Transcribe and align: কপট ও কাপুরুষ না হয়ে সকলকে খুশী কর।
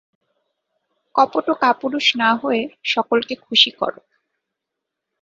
কপট 1.15 1.45
ও 1.49 1.55
কাপুরুষ 1.63 2.05
না 2.15 2.29
হয়ে 2.41 2.61
সকলকে 2.85 3.33
খুশী 3.45 3.71
কর। 3.71 3.93